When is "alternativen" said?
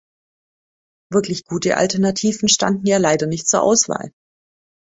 1.77-2.49